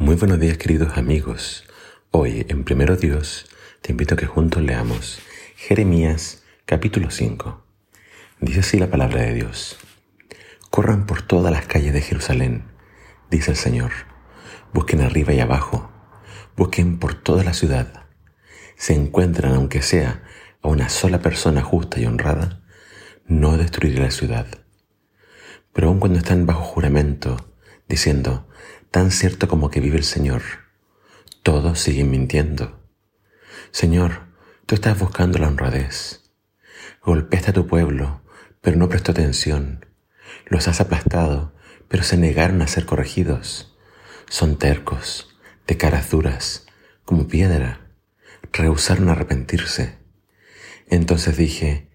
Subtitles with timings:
[0.00, 1.64] Muy buenos días queridos amigos.
[2.12, 3.46] Hoy en Primero Dios
[3.82, 5.18] te invito a que juntos leamos
[5.56, 7.64] Jeremías capítulo 5.
[8.40, 9.76] Dice así la palabra de Dios.
[10.70, 12.62] Corran por todas las calles de Jerusalén,
[13.28, 13.90] dice el Señor.
[14.72, 15.90] Busquen arriba y abajo.
[16.56, 18.04] Busquen por toda la ciudad.
[18.76, 20.22] Se encuentran, aunque sea
[20.62, 22.62] a una sola persona justa y honrada,
[23.26, 24.46] no destruiré la ciudad.
[25.72, 27.48] Pero aun cuando están bajo juramento,
[27.88, 28.46] diciendo,
[28.90, 30.42] tan cierto como que vive el Señor.
[31.42, 32.80] Todos siguen mintiendo.
[33.70, 34.28] Señor,
[34.66, 36.30] tú estás buscando la honradez.
[37.02, 38.22] Golpeaste a tu pueblo,
[38.60, 39.86] pero no prestó atención.
[40.46, 41.54] Los has aplastado,
[41.88, 43.76] pero se negaron a ser corregidos.
[44.28, 45.36] Son tercos,
[45.66, 46.66] de caras duras,
[47.04, 47.92] como piedra.
[48.52, 49.98] Rehusaron arrepentirse.
[50.88, 51.90] Entonces dije,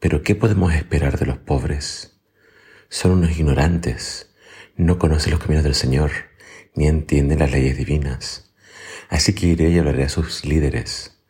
[0.00, 2.20] ¿pero qué podemos esperar de los pobres?
[2.88, 4.33] Son unos ignorantes
[4.76, 6.10] no conoce los caminos del Señor,
[6.74, 8.52] ni entiende las leyes divinas.
[9.08, 11.20] Así que iré y hablaré a sus líderes.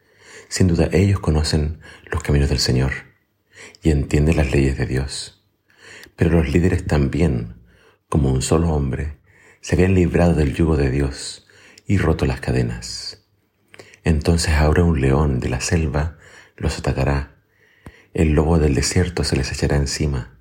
[0.49, 2.93] Sin duda ellos conocen los caminos del Señor
[3.83, 5.45] y entienden las leyes de Dios.
[6.17, 7.57] Pero los líderes también,
[8.09, 9.19] como un solo hombre,
[9.61, 11.47] se habían librado del yugo de Dios
[11.87, 13.25] y roto las cadenas.
[14.05, 16.19] Entonces ahora un león de la selva
[16.57, 17.43] los atacará,
[18.13, 20.39] el lobo del desierto se les echará encima,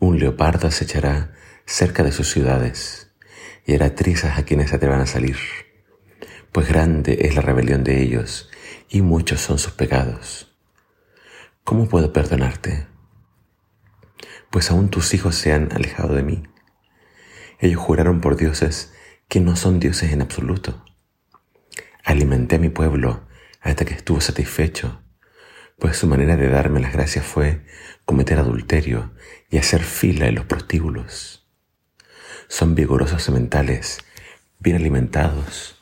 [0.00, 1.32] un leopardo acechará
[1.66, 3.10] cerca de sus ciudades
[3.66, 5.36] y hará trizas a quienes se atrevan a salir,
[6.52, 8.48] pues grande es la rebelión de ellos
[8.88, 10.54] y muchos son sus pecados.
[11.64, 12.86] ¿Cómo puedo perdonarte?
[14.50, 16.42] Pues aún tus hijos se han alejado de mí.
[17.58, 18.94] Ellos juraron por dioses
[19.28, 20.84] que no son dioses en absoluto.
[22.04, 23.26] Alimenté a mi pueblo
[23.60, 25.02] hasta que estuvo satisfecho,
[25.78, 27.64] pues su manera de darme las gracias fue
[28.04, 29.12] cometer adulterio
[29.50, 31.38] y hacer fila en los prostíbulos
[32.48, 33.98] son vigorosos sementales,
[34.58, 35.78] bien alimentados,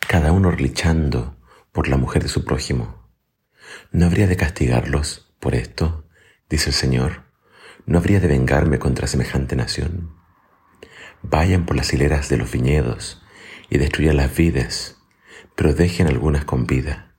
[0.00, 1.36] cada uno relichando
[1.70, 3.08] por la mujer de su prójimo.
[3.92, 6.08] ¿No habría de castigarlos por esto?
[6.50, 7.22] dice el Señor.
[7.86, 10.14] ¿No habría de vengarme contra semejante nación?
[11.22, 13.22] Vayan por las hileras de los viñedos
[13.70, 14.98] y destruyan las vides,
[15.54, 17.11] pero dejen algunas con vida.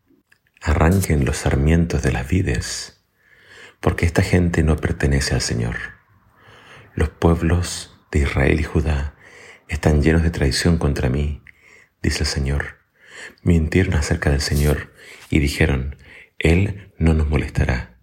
[0.66, 3.04] Arranquen los sarmientos de las vides,
[3.82, 5.76] porque esta gente no pertenece al Señor.
[6.96, 9.14] Los pueblos de Israel y Judá
[9.68, 11.44] están llenos de traición contra mí,
[12.02, 12.78] dice el Señor.
[13.42, 14.94] Mintieron acerca del Señor
[15.30, 15.98] y dijeron,
[16.40, 17.98] Él no nos molestará.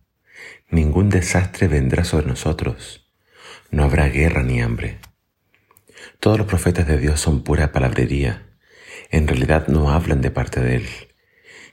[0.69, 3.11] Ningún desastre vendrá sobre nosotros.
[3.71, 4.99] No habrá guerra ni hambre.
[6.19, 8.51] Todos los profetas de Dios son pura palabrería.
[9.11, 11.10] En realidad no hablan de parte de Él.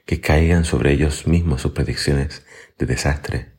[0.07, 2.44] Que caigan sobre ellos mismos sus predicciones
[2.79, 3.51] de desastre.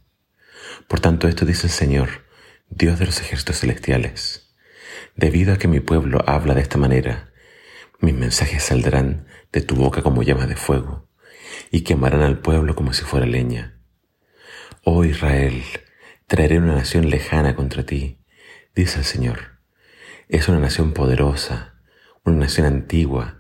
[0.89, 2.25] Por tanto, esto dice el Señor,
[2.71, 4.57] Dios de los ejércitos celestiales.
[5.15, 7.33] Debido a que mi pueblo habla de esta manera,
[8.01, 11.09] mis mensajes saldrán de tu boca como llamas de fuego
[11.71, 13.79] y quemarán al pueblo como si fuera leña.
[14.85, 15.63] Oh Israel,
[16.27, 18.25] traeré una nación lejana contra ti,
[18.75, 19.59] dice el Señor.
[20.29, 21.75] Es una nación poderosa,
[22.25, 23.38] una nación antigua,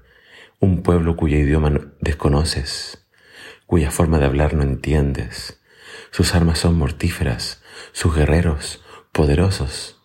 [0.60, 3.06] un pueblo cuyo idioma desconoces,
[3.66, 5.60] cuya forma de hablar no entiendes.
[6.10, 8.82] Sus armas son mortíferas, sus guerreros
[9.12, 9.98] poderosos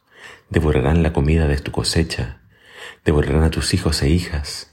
[0.53, 2.41] devorarán la comida de tu cosecha,
[3.03, 4.71] devorarán a tus hijos e hijas,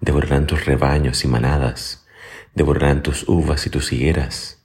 [0.00, 2.06] devorarán tus rebaños y manadas,
[2.54, 4.64] devorarán tus uvas y tus higueras,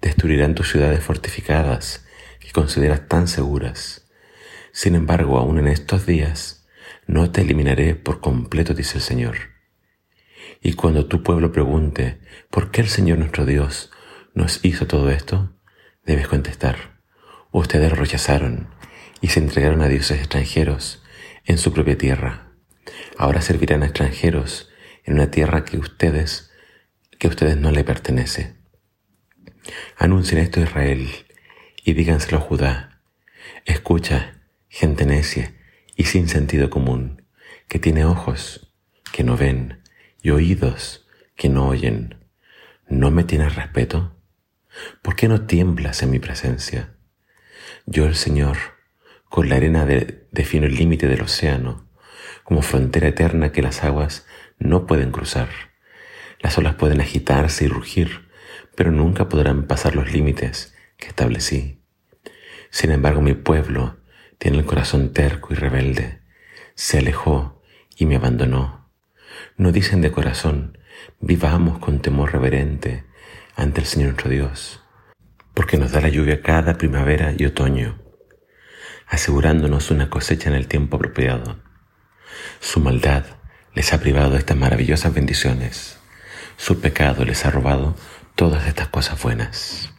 [0.00, 2.06] destruirán tus ciudades fortificadas
[2.40, 4.06] que consideras tan seguras.
[4.72, 6.66] Sin embargo, aún en estos días,
[7.06, 9.47] no te eliminaré por completo, dice el Señor.
[10.60, 12.20] Y cuando tu pueblo pregunte,
[12.50, 13.90] ¿por qué el Señor nuestro Dios
[14.34, 15.54] nos hizo todo esto?
[16.04, 17.00] Debes contestar,
[17.52, 18.68] ustedes rechazaron
[19.20, 21.02] y se entregaron a dioses extranjeros
[21.44, 22.52] en su propia tierra.
[23.16, 24.70] Ahora servirán a extranjeros
[25.04, 26.50] en una tierra que ustedes,
[27.18, 28.56] que a ustedes no le pertenece.
[29.96, 31.08] Anuncien esto a Israel
[31.84, 33.02] y díganselo a Judá.
[33.64, 35.54] Escucha, gente necia
[35.96, 37.26] y sin sentido común,
[37.68, 38.72] que tiene ojos
[39.12, 39.82] que no ven
[40.22, 41.06] y oídos
[41.36, 42.24] que no oyen.
[42.88, 44.16] ¿No me tienes respeto?
[45.02, 46.94] ¿Por qué no tiemblas en mi presencia?
[47.86, 48.56] Yo el Señor,
[49.28, 49.86] con la arena
[50.30, 51.88] defino el límite del océano,
[52.44, 54.26] como frontera eterna que las aguas
[54.58, 55.48] no pueden cruzar.
[56.40, 58.28] Las olas pueden agitarse y rugir,
[58.74, 61.82] pero nunca podrán pasar los límites que establecí.
[62.70, 63.98] Sin embargo, mi pueblo
[64.38, 66.20] tiene el corazón terco y rebelde.
[66.74, 67.62] Se alejó
[67.96, 68.77] y me abandonó.
[69.58, 70.78] No dicen de corazón,
[71.20, 73.04] vivamos con temor reverente
[73.54, 74.82] ante el Señor nuestro Dios,
[75.52, 78.08] porque nos da la lluvia cada primavera y otoño
[79.08, 81.58] asegurándonos una cosecha en el tiempo apropiado.
[82.60, 83.24] Su maldad
[83.74, 85.98] les ha privado de estas maravillosas bendiciones.
[86.56, 87.96] Su pecado les ha robado
[88.34, 89.92] todas estas cosas buenas.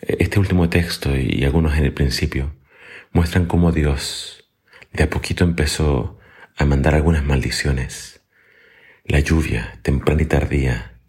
[0.00, 2.54] Este último texto y algunos en el principio
[3.12, 4.44] muestran cómo Dios
[4.92, 6.17] de a poquito empezó
[6.58, 8.20] a mandar algunas maldiciones.
[9.04, 11.00] La lluvia, temprana y tardía,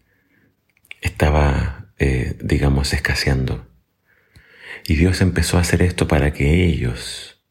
[1.02, 3.66] estaba, eh, digamos, escaseando.
[4.86, 7.42] Y Dios empezó a hacer esto para que ellos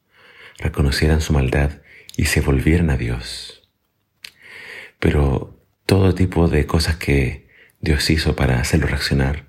[0.57, 1.81] reconocieran su maldad
[2.17, 3.69] y se volvieran a Dios.
[4.99, 7.49] Pero todo tipo de cosas que
[7.81, 9.47] Dios hizo para hacerlo reaccionar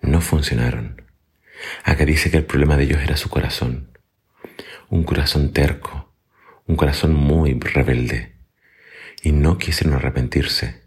[0.00, 1.02] no funcionaron.
[1.84, 3.96] Acá dice que el problema de ellos era su corazón.
[4.88, 6.15] Un corazón terco,
[6.66, 8.36] un corazón muy rebelde.
[9.22, 10.82] Y no quisieron arrepentirse.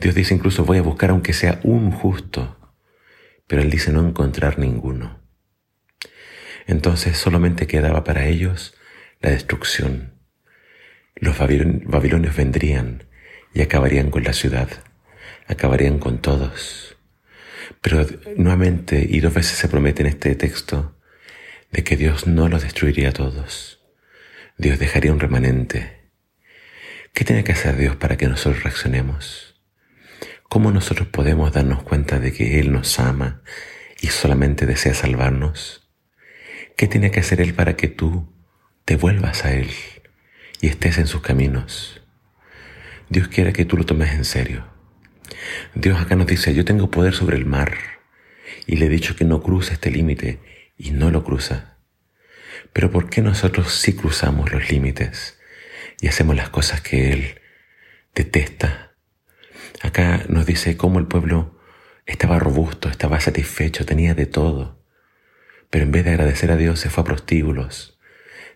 [0.00, 2.58] Dios dice incluso voy a buscar aunque sea un justo.
[3.46, 5.20] Pero Él dice no encontrar ninguno.
[6.66, 8.74] Entonces solamente quedaba para ellos
[9.20, 10.14] la destrucción.
[11.16, 13.04] Los babilonios vendrían
[13.54, 14.68] y acabarían con la ciudad,
[15.46, 16.96] acabarían con todos.
[17.80, 18.06] Pero
[18.36, 20.98] nuevamente y dos veces se promete en este texto
[21.70, 23.81] de que Dios no los destruiría a todos.
[24.62, 26.12] Dios dejaría un remanente.
[27.12, 29.60] ¿Qué tiene que hacer Dios para que nosotros reaccionemos?
[30.48, 33.42] ¿Cómo nosotros podemos darnos cuenta de que Él nos ama
[34.00, 35.90] y solamente desea salvarnos?
[36.76, 38.32] ¿Qué tiene que hacer Él para que tú
[38.84, 39.68] te vuelvas a Él
[40.60, 42.00] y estés en sus caminos?
[43.08, 44.64] Dios quiere que tú lo tomes en serio.
[45.74, 47.76] Dios acá nos dice, yo tengo poder sobre el mar
[48.68, 50.38] y le he dicho que no cruce este límite
[50.78, 51.72] y no lo cruza.
[52.72, 55.38] Pero ¿por qué nosotros sí cruzamos los límites
[56.00, 57.40] y hacemos las cosas que Él
[58.14, 58.94] detesta?
[59.82, 61.60] Acá nos dice cómo el pueblo
[62.06, 64.82] estaba robusto, estaba satisfecho, tenía de todo.
[65.70, 67.98] Pero en vez de agradecer a Dios se fue a prostíbulos,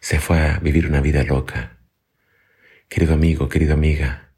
[0.01, 1.79] se fue a vivir una vida loca.
[2.89, 4.33] Querido amigo, querida amiga,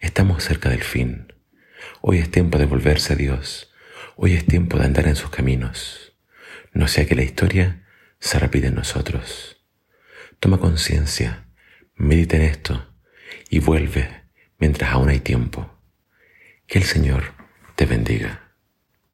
[0.00, 1.32] estamos cerca del fin.
[2.00, 3.72] Hoy es tiempo de volverse a Dios.
[4.16, 6.16] Hoy es tiempo de andar en sus caminos.
[6.72, 7.87] No sea que la historia
[8.20, 9.64] se repita en nosotros.
[10.40, 11.48] Toma conciencia,
[11.94, 12.94] medita en esto
[13.50, 14.24] y vuelve
[14.58, 15.70] mientras aún hay tiempo.
[16.66, 17.34] Que el Señor
[17.76, 18.47] te bendiga.